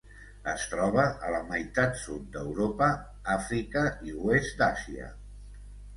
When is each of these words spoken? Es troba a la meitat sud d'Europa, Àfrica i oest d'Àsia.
Es 0.51 0.63
troba 0.69 1.03
a 1.27 1.33
la 1.35 1.41
meitat 1.51 2.01
sud 2.05 2.25
d'Europa, 2.37 2.89
Àfrica 3.37 3.87
i 4.11 4.17
oest 4.31 4.57
d'Àsia. 4.63 5.13